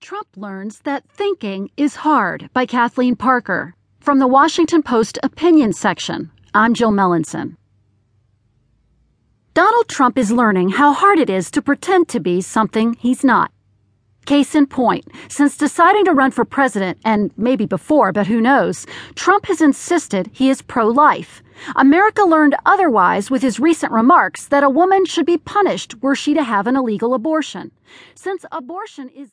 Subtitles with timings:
[0.00, 3.74] Trump learns that thinking is hard by Kathleen Parker.
[4.00, 7.56] From the Washington Post opinion section, I'm Jill Melancon.
[9.52, 13.52] Donald Trump is learning how hard it is to pretend to be something he's not.
[14.24, 18.86] Case in point, since deciding to run for president, and maybe before, but who knows,
[19.16, 21.42] Trump has insisted he is pro life.
[21.76, 26.32] America learned otherwise with his recent remarks that a woman should be punished were she
[26.32, 27.70] to have an illegal abortion.
[28.14, 29.28] Since abortion is